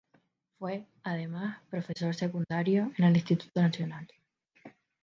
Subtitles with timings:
[0.57, 4.07] Fue, además, profesor secundario en el Instituto Nacional.